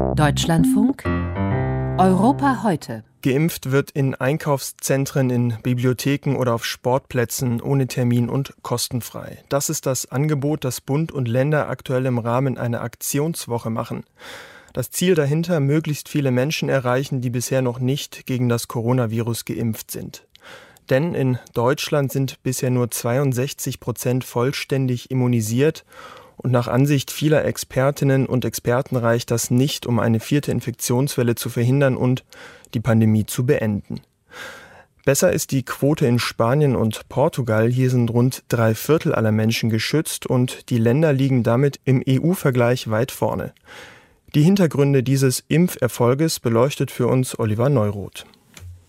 [0.00, 1.04] Deutschlandfunk
[1.98, 3.04] Europa heute.
[3.22, 9.44] Geimpft wird in Einkaufszentren, in Bibliotheken oder auf Sportplätzen ohne Termin und kostenfrei.
[9.48, 14.04] Das ist das Angebot, das Bund und Länder aktuell im Rahmen einer Aktionswoche machen.
[14.72, 19.90] Das Ziel dahinter, möglichst viele Menschen erreichen, die bisher noch nicht gegen das Coronavirus geimpft
[19.90, 20.26] sind.
[20.88, 25.84] Denn in Deutschland sind bisher nur 62 Prozent vollständig immunisiert
[26.42, 31.50] und nach Ansicht vieler Expertinnen und Experten reicht das nicht, um eine vierte Infektionswelle zu
[31.50, 32.24] verhindern und
[32.72, 34.00] die Pandemie zu beenden.
[35.04, 37.68] Besser ist die Quote in Spanien und Portugal.
[37.68, 42.90] Hier sind rund drei Viertel aller Menschen geschützt und die Länder liegen damit im EU-Vergleich
[42.90, 43.52] weit vorne.
[44.34, 48.24] Die Hintergründe dieses Impferfolges beleuchtet für uns Oliver Neuroth.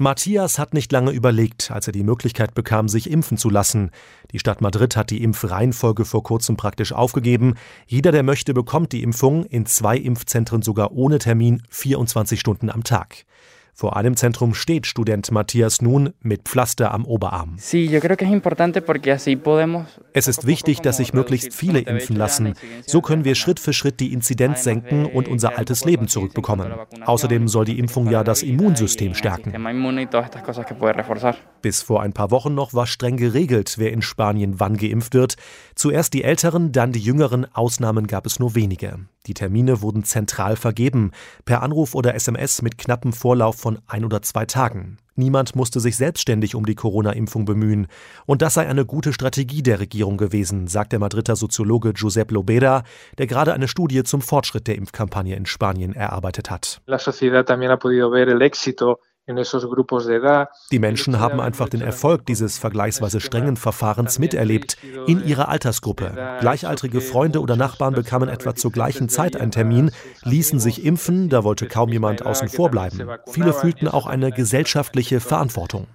[0.00, 3.90] Matthias hat nicht lange überlegt, als er die Möglichkeit bekam, sich impfen zu lassen.
[4.32, 7.56] Die Stadt Madrid hat die Impfreihenfolge vor kurzem praktisch aufgegeben.
[7.86, 12.82] Jeder, der möchte, bekommt die Impfung, in zwei Impfzentren sogar ohne Termin, 24 Stunden am
[12.82, 13.26] Tag.
[13.74, 17.56] Vor einem Zentrum steht Student Matthias nun mit Pflaster am Oberarm.
[20.12, 22.54] Es ist wichtig, dass sich möglichst viele impfen lassen.
[22.86, 26.72] So können wir Schritt für Schritt die Inzidenz senken und unser altes Leben zurückbekommen.
[27.04, 29.52] Außerdem soll die Impfung ja das Immunsystem stärken.
[31.62, 35.36] Bis vor ein paar Wochen noch war streng geregelt, wer in Spanien wann geimpft wird.
[35.74, 37.46] Zuerst die Älteren, dann die Jüngeren.
[37.54, 38.98] Ausnahmen gab es nur wenige.
[39.26, 41.12] Die Termine wurden zentral vergeben,
[41.44, 44.98] per Anruf oder SMS mit knappem Vorlauf von ein oder zwei Tagen.
[45.14, 47.88] Niemand musste sich selbstständig um die Corona-Impfung bemühen.
[48.24, 52.84] Und das sei eine gute Strategie der Regierung gewesen, sagt der Madrider Soziologe Josep Lobera,
[53.18, 56.80] der gerade eine Studie zum Fortschritt der Impfkampagne in Spanien erarbeitet hat.
[56.86, 59.00] La sociedad también ha podido ver el éxito
[60.72, 64.76] die Menschen haben einfach den Erfolg dieses vergleichsweise strengen Verfahrens miterlebt
[65.06, 66.38] in ihrer Altersgruppe.
[66.40, 69.90] Gleichaltrige Freunde oder Nachbarn bekamen etwa zur gleichen Zeit einen Termin,
[70.24, 73.08] ließen sich impfen, da wollte kaum jemand außen vor bleiben.
[73.28, 75.86] Viele fühlten auch eine gesellschaftliche Verantwortung.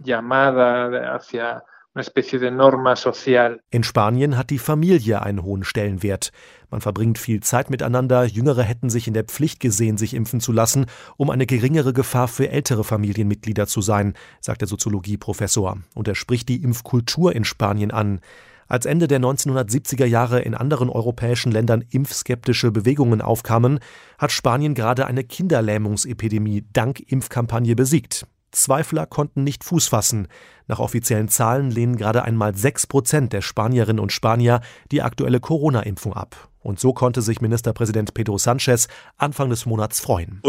[3.69, 6.33] In Spanien hat die Familie einen hohen Stellenwert.
[6.69, 10.51] Man verbringt viel Zeit miteinander, Jüngere hätten sich in der Pflicht gesehen, sich impfen zu
[10.51, 15.77] lassen, um eine geringere Gefahr für ältere Familienmitglieder zu sein, sagt der Soziologieprofessor.
[15.93, 18.19] Und er spricht die Impfkultur in Spanien an.
[18.67, 23.79] Als Ende der 1970er Jahre in anderen europäischen Ländern impfskeptische Bewegungen aufkamen,
[24.17, 28.27] hat Spanien gerade eine Kinderlähmungsepidemie dank Impfkampagne besiegt.
[28.55, 30.27] Zweifler konnten nicht Fuß fassen.
[30.67, 34.61] Nach offiziellen Zahlen lehnen gerade einmal sechs Prozent der Spanierinnen und Spanier
[34.91, 36.49] die aktuelle Corona-Impfung ab.
[36.65, 40.39] Und so konnte sich Ministerpräsident Pedro Sanchez Anfang des Monats freuen.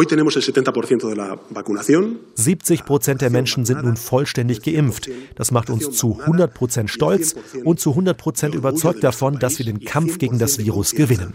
[2.36, 5.10] 70 Prozent der Menschen sind nun vollständig geimpft.
[5.34, 9.66] Das macht uns zu 100 Prozent stolz und zu 100 Prozent überzeugt davon, dass wir
[9.66, 11.34] den Kampf gegen das Virus gewinnen.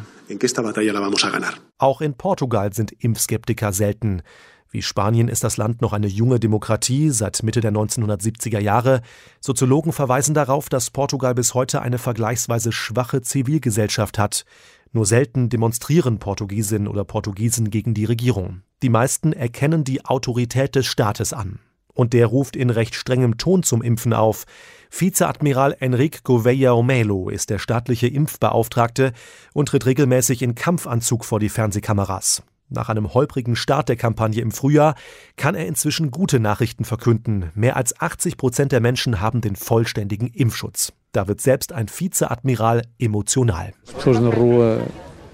[1.77, 4.23] Auch in Portugal sind Impfskeptiker selten.
[4.71, 9.01] Wie Spanien ist das Land noch eine junge Demokratie seit Mitte der 1970er Jahre.
[9.41, 14.45] Soziologen verweisen darauf, dass Portugal bis heute eine vergleichsweise schwache Zivilgesellschaft hat.
[14.93, 18.61] Nur selten demonstrieren Portugiesinnen oder Portugiesen gegen die Regierung.
[18.81, 21.59] Die meisten erkennen die Autorität des Staates an.
[21.93, 24.45] Und der ruft in recht strengem Ton zum Impfen auf.
[24.89, 29.11] Vizeadmiral Enrique Gouveia Omelo ist der staatliche Impfbeauftragte
[29.51, 32.43] und tritt regelmäßig in Kampfanzug vor die Fernsehkameras.
[32.73, 34.95] Nach einem holprigen Start der Kampagne im Frühjahr
[35.35, 37.51] kann er inzwischen gute Nachrichten verkünden.
[37.53, 40.93] Mehr als 80 Prozent der Menschen haben den vollständigen Impfschutz.
[41.11, 43.73] Da wird selbst ein Vizeadmiral emotional.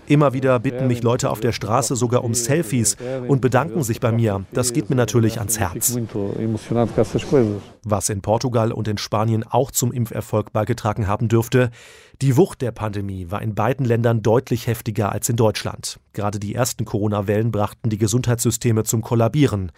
[0.08, 2.96] Immer wieder bitten mich Leute auf der Straße sogar um Selfies
[3.28, 4.46] und bedanken sich bei mir.
[4.54, 5.98] Das geht mir natürlich ans Herz.
[7.84, 11.72] Was in Portugal und in Spanien auch zum Impferfolg beigetragen haben dürfte,
[12.22, 16.00] die Wucht der Pandemie war in beiden Ländern deutlich heftiger als in Deutschland.
[16.14, 19.72] Gerade die ersten Corona-Wellen brachten die Gesundheitssysteme zum Kollabieren.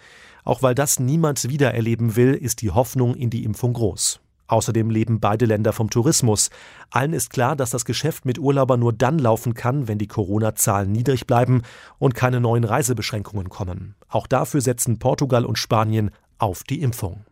[0.44, 4.20] Auch weil das niemand wiedererleben will, ist die Hoffnung in die Impfung groß.
[4.50, 6.50] Außerdem leben beide Länder vom Tourismus.
[6.90, 10.90] Allen ist klar, dass das Geschäft mit Urlaubern nur dann laufen kann, wenn die Corona-Zahlen
[10.90, 11.62] niedrig bleiben
[12.00, 13.94] und keine neuen Reisebeschränkungen kommen.
[14.08, 17.24] Auch dafür setzen Portugal und Spanien auf die Impfung.